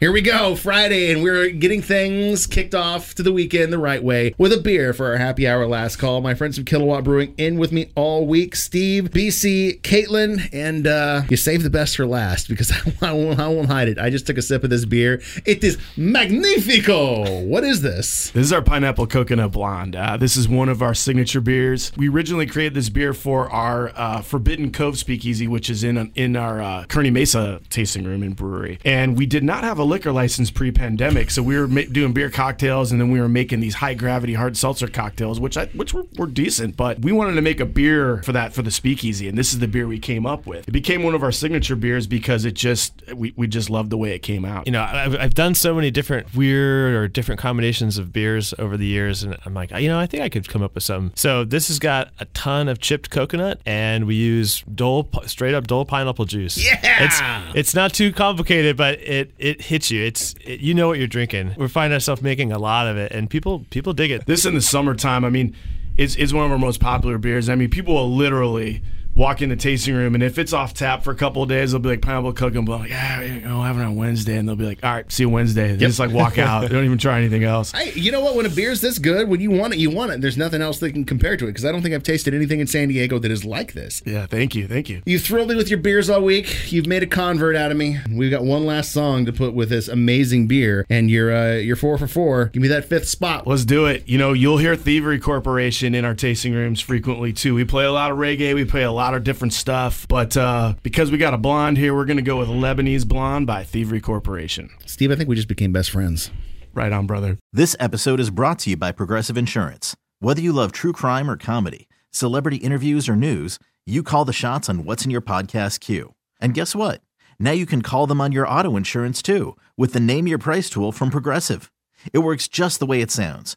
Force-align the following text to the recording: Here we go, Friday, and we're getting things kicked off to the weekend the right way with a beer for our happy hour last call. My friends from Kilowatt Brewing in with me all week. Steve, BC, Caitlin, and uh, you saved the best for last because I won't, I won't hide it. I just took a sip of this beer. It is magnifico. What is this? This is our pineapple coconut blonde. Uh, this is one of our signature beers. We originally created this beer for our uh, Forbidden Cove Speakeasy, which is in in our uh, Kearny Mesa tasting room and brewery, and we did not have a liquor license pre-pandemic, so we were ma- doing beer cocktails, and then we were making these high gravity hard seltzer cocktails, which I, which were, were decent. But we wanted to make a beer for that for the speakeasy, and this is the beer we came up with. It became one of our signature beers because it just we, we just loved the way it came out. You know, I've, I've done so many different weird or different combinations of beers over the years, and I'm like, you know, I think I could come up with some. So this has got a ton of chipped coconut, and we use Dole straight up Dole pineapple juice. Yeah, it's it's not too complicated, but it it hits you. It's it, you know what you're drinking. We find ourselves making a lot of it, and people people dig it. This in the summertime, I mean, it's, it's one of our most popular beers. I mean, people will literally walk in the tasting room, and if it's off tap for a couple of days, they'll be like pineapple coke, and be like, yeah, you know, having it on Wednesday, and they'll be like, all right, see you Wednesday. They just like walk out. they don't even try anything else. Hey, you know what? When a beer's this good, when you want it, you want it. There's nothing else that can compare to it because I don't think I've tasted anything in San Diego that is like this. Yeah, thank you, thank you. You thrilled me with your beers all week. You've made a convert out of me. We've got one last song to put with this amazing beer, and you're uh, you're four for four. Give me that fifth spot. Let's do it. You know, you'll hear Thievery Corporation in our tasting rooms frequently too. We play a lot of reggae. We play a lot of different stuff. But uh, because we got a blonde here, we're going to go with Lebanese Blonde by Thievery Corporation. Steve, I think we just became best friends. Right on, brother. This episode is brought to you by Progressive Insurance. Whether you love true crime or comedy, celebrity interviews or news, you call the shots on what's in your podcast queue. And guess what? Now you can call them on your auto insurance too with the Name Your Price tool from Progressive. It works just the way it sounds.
Here 0.00 0.10
we 0.10 0.22
go, 0.22 0.56
Friday, 0.56 1.12
and 1.12 1.22
we're 1.22 1.50
getting 1.50 1.80
things 1.80 2.48
kicked 2.48 2.74
off 2.74 3.14
to 3.14 3.22
the 3.22 3.32
weekend 3.32 3.72
the 3.72 3.78
right 3.78 4.02
way 4.02 4.34
with 4.36 4.52
a 4.52 4.56
beer 4.56 4.92
for 4.92 5.06
our 5.06 5.18
happy 5.18 5.46
hour 5.46 5.68
last 5.68 5.98
call. 5.98 6.20
My 6.20 6.34
friends 6.34 6.56
from 6.56 6.64
Kilowatt 6.64 7.04
Brewing 7.04 7.32
in 7.38 7.58
with 7.58 7.70
me 7.70 7.92
all 7.94 8.26
week. 8.26 8.56
Steve, 8.56 9.10
BC, 9.12 9.82
Caitlin, 9.82 10.48
and 10.52 10.88
uh, 10.88 11.22
you 11.30 11.36
saved 11.36 11.64
the 11.64 11.70
best 11.70 11.94
for 11.94 12.06
last 12.06 12.48
because 12.48 12.72
I 13.02 13.12
won't, 13.12 13.38
I 13.38 13.46
won't 13.46 13.68
hide 13.68 13.86
it. 13.86 13.96
I 14.00 14.10
just 14.10 14.26
took 14.26 14.36
a 14.36 14.42
sip 14.42 14.64
of 14.64 14.70
this 14.70 14.84
beer. 14.84 15.22
It 15.46 15.62
is 15.62 15.78
magnifico. 15.96 17.42
What 17.42 17.62
is 17.62 17.80
this? 17.80 18.30
This 18.30 18.46
is 18.46 18.52
our 18.52 18.62
pineapple 18.62 19.06
coconut 19.06 19.52
blonde. 19.52 19.94
Uh, 19.94 20.16
this 20.16 20.36
is 20.36 20.48
one 20.48 20.68
of 20.68 20.82
our 20.82 20.94
signature 20.94 21.40
beers. 21.40 21.92
We 21.96 22.08
originally 22.08 22.46
created 22.46 22.74
this 22.74 22.88
beer 22.88 23.14
for 23.14 23.48
our 23.48 23.92
uh, 23.94 24.22
Forbidden 24.22 24.72
Cove 24.72 24.98
Speakeasy, 24.98 25.46
which 25.46 25.70
is 25.70 25.84
in 25.84 26.10
in 26.16 26.34
our 26.34 26.60
uh, 26.60 26.84
Kearny 26.88 27.12
Mesa 27.12 27.60
tasting 27.70 28.02
room 28.02 28.24
and 28.24 28.34
brewery, 28.34 28.80
and 28.84 29.16
we 29.16 29.24
did 29.24 29.44
not 29.44 29.62
have 29.62 29.78
a 29.78 29.83
liquor 29.84 30.12
license 30.12 30.50
pre-pandemic, 30.50 31.30
so 31.30 31.42
we 31.42 31.58
were 31.58 31.68
ma- 31.68 31.82
doing 31.90 32.12
beer 32.12 32.30
cocktails, 32.30 32.92
and 32.92 33.00
then 33.00 33.10
we 33.10 33.20
were 33.20 33.28
making 33.28 33.60
these 33.60 33.74
high 33.76 33.94
gravity 33.94 34.34
hard 34.34 34.56
seltzer 34.56 34.88
cocktails, 34.88 35.40
which 35.40 35.56
I, 35.56 35.66
which 35.66 35.94
were, 35.94 36.04
were 36.16 36.26
decent. 36.26 36.76
But 36.76 37.00
we 37.00 37.12
wanted 37.12 37.34
to 37.34 37.42
make 37.42 37.60
a 37.60 37.66
beer 37.66 38.22
for 38.22 38.32
that 38.32 38.52
for 38.52 38.62
the 38.62 38.70
speakeasy, 38.70 39.28
and 39.28 39.36
this 39.36 39.52
is 39.52 39.58
the 39.58 39.68
beer 39.68 39.86
we 39.86 39.98
came 39.98 40.26
up 40.26 40.46
with. 40.46 40.68
It 40.68 40.72
became 40.72 41.02
one 41.02 41.14
of 41.14 41.22
our 41.22 41.32
signature 41.32 41.76
beers 41.76 42.06
because 42.06 42.44
it 42.44 42.54
just 42.54 42.92
we, 43.14 43.32
we 43.36 43.46
just 43.46 43.70
loved 43.70 43.90
the 43.90 43.98
way 43.98 44.12
it 44.12 44.20
came 44.20 44.44
out. 44.44 44.66
You 44.66 44.72
know, 44.72 44.82
I've, 44.82 45.16
I've 45.16 45.34
done 45.34 45.54
so 45.54 45.74
many 45.74 45.90
different 45.90 46.34
weird 46.34 46.94
or 46.94 47.08
different 47.08 47.40
combinations 47.40 47.98
of 47.98 48.12
beers 48.12 48.54
over 48.58 48.76
the 48.76 48.86
years, 48.86 49.22
and 49.22 49.36
I'm 49.44 49.54
like, 49.54 49.70
you 49.72 49.88
know, 49.88 49.98
I 49.98 50.06
think 50.06 50.22
I 50.22 50.28
could 50.28 50.48
come 50.48 50.62
up 50.62 50.74
with 50.74 50.84
some. 50.84 51.12
So 51.14 51.44
this 51.44 51.68
has 51.68 51.78
got 51.78 52.12
a 52.18 52.24
ton 52.26 52.68
of 52.68 52.78
chipped 52.78 53.10
coconut, 53.10 53.60
and 53.66 54.06
we 54.06 54.14
use 54.14 54.62
Dole 54.62 55.08
straight 55.26 55.54
up 55.54 55.66
Dole 55.66 55.84
pineapple 55.84 56.24
juice. 56.24 56.62
Yeah, 56.64 56.78
it's 56.82 57.56
it's 57.56 57.74
not 57.74 57.92
too 57.92 58.12
complicated, 58.12 58.76
but 58.76 59.00
it 59.00 59.32
it 59.38 59.62
hits 59.74 59.90
you. 59.90 60.02
It's 60.04 60.34
it, 60.44 60.60
you 60.60 60.72
know 60.72 60.86
what 60.86 60.98
you're 60.98 61.08
drinking. 61.08 61.54
We 61.58 61.66
find 61.68 61.92
ourselves 61.92 62.22
making 62.22 62.52
a 62.52 62.58
lot 62.58 62.86
of 62.86 62.96
it, 62.96 63.10
and 63.12 63.28
people 63.28 63.66
people 63.70 63.92
dig 63.92 64.10
it. 64.12 64.26
This 64.26 64.46
in 64.46 64.54
the 64.54 64.62
summertime, 64.62 65.24
I 65.24 65.30
mean, 65.30 65.54
it's, 65.96 66.14
it's 66.16 66.32
one 66.32 66.46
of 66.46 66.52
our 66.52 66.58
most 66.58 66.80
popular 66.80 67.18
beers. 67.18 67.48
I 67.48 67.56
mean, 67.56 67.70
people 67.70 67.94
will 67.94 68.14
literally 68.14 68.82
walk 69.14 69.42
in 69.42 69.48
the 69.48 69.56
tasting 69.56 69.94
room, 69.94 70.14
and 70.14 70.22
if 70.22 70.38
it's 70.38 70.52
off 70.52 70.74
tap 70.74 71.04
for 71.04 71.10
a 71.10 71.14
couple 71.14 71.42
of 71.42 71.48
days, 71.48 71.72
they'll 71.72 71.80
be 71.80 71.90
like 71.90 72.02
pineapple 72.02 72.32
coke, 72.32 72.54
and 72.54 72.66
be 72.66 72.72
like, 72.72 72.90
yeah, 72.90 73.20
you 73.20 73.40
know, 73.40 73.62
having 73.62 73.82
it 73.82 73.86
on 73.86 73.96
Wednesday, 73.96 74.36
and 74.36 74.48
they'll 74.48 74.56
be 74.56 74.66
like, 74.66 74.82
all 74.82 74.92
right, 74.92 75.10
see 75.10 75.24
you 75.24 75.28
Wednesday. 75.28 75.72
They 75.72 75.86
just 75.86 75.98
like 75.98 76.10
walk 76.10 76.38
out. 76.38 76.62
they 76.62 76.68
don't 76.68 76.84
even 76.84 76.98
try 76.98 77.18
anything 77.18 77.44
else. 77.44 77.72
Hey, 77.72 77.92
you 77.92 78.10
know 78.12 78.20
what? 78.20 78.34
When 78.34 78.46
a 78.46 78.50
beer's 78.50 78.80
this 78.80 78.98
good, 78.98 79.28
when 79.28 79.40
you 79.40 79.50
want 79.50 79.74
it, 79.74 79.78
you 79.78 79.90
want 79.90 80.12
it. 80.12 80.20
There's 80.20 80.36
nothing 80.36 80.62
else 80.62 80.78
that 80.80 80.92
can 80.92 81.04
compare 81.04 81.36
to 81.36 81.44
it 81.44 81.48
because 81.48 81.64
I 81.64 81.72
don't 81.72 81.82
think 81.82 81.94
I've 81.94 82.02
tasted 82.02 82.34
anything 82.34 82.60
in 82.60 82.66
San 82.66 82.88
Diego 82.88 83.18
that 83.18 83.30
is 83.30 83.44
like 83.44 83.72
this. 83.72 84.02
Yeah, 84.04 84.26
thank 84.26 84.54
you, 84.54 84.66
thank 84.66 84.88
you. 84.88 85.02
You 85.06 85.18
thrilled 85.18 85.48
me 85.48 85.54
with 85.54 85.68
your 85.68 85.78
beers 85.78 86.10
all 86.10 86.22
week. 86.22 86.72
You've 86.72 86.86
made 86.86 87.02
a 87.02 87.06
convert 87.06 87.56
out 87.56 87.70
of 87.70 87.76
me. 87.76 87.98
We've 88.10 88.30
got 88.30 88.44
one 88.44 88.66
last 88.66 88.92
song 88.92 89.24
to 89.26 89.32
put 89.32 89.54
with 89.54 89.68
this 89.68 89.88
amazing 89.88 90.46
beer, 90.46 90.86
and 90.88 91.10
you're 91.10 91.34
uh, 91.34 91.54
you're 91.54 91.76
four 91.76 91.98
for 91.98 92.06
four. 92.06 92.46
Give 92.46 92.62
me 92.62 92.68
that 92.68 92.84
fifth 92.86 93.08
spot. 93.08 93.46
Let's 93.46 93.64
do 93.64 93.86
it. 93.86 94.08
You 94.08 94.18
know, 94.18 94.32
you'll 94.32 94.58
hear 94.58 94.76
Thievery 94.76 95.18
Corporation 95.18 95.94
in 95.94 96.04
our 96.04 96.14
tasting 96.14 96.52
rooms 96.52 96.80
frequently 96.80 97.32
too. 97.32 97.54
We 97.54 97.64
play 97.64 97.84
a 97.84 97.92
lot 97.92 98.10
of 98.10 98.18
reggae. 98.18 98.54
We 98.54 98.64
play 98.64 98.82
a 98.82 98.92
lot 99.04 99.14
of 99.14 99.22
different 99.22 99.52
stuff. 99.52 100.08
But 100.08 100.34
uh, 100.36 100.74
because 100.82 101.10
we 101.10 101.18
got 101.18 101.34
a 101.34 101.38
blonde 101.38 101.76
here, 101.76 101.94
we're 101.94 102.06
going 102.06 102.16
to 102.16 102.22
go 102.22 102.38
with 102.38 102.48
Lebanese 102.48 103.06
Blonde 103.06 103.46
by 103.46 103.62
Thievery 103.62 104.00
Corporation. 104.00 104.70
Steve, 104.86 105.12
I 105.12 105.16
think 105.16 105.28
we 105.28 105.36
just 105.36 105.48
became 105.48 105.72
best 105.72 105.90
friends. 105.90 106.30
Right 106.72 106.90
on, 106.90 107.06
brother. 107.06 107.38
This 107.52 107.76
episode 107.78 108.18
is 108.18 108.30
brought 108.30 108.58
to 108.60 108.70
you 108.70 108.76
by 108.78 108.92
Progressive 108.92 109.36
Insurance. 109.36 109.94
Whether 110.20 110.40
you 110.40 110.54
love 110.54 110.72
true 110.72 110.92
crime 110.92 111.30
or 111.30 111.36
comedy, 111.36 111.86
celebrity 112.10 112.56
interviews 112.56 113.06
or 113.06 113.14
news, 113.14 113.58
you 113.84 114.02
call 114.02 114.24
the 114.24 114.32
shots 114.32 114.70
on 114.70 114.86
what's 114.86 115.04
in 115.04 115.10
your 115.10 115.20
podcast 115.20 115.80
queue. 115.80 116.14
And 116.40 116.54
guess 116.54 116.74
what? 116.74 117.02
Now 117.38 117.52
you 117.52 117.66
can 117.66 117.82
call 117.82 118.06
them 118.06 118.22
on 118.22 118.32
your 118.32 118.48
auto 118.48 118.74
insurance 118.74 119.20
too 119.20 119.56
with 119.76 119.92
the 119.92 120.00
Name 120.00 120.26
Your 120.26 120.38
Price 120.38 120.70
tool 120.70 120.92
from 120.92 121.10
Progressive. 121.10 121.70
It 122.14 122.20
works 122.20 122.48
just 122.48 122.80
the 122.80 122.86
way 122.86 123.02
it 123.02 123.10
sounds. 123.10 123.56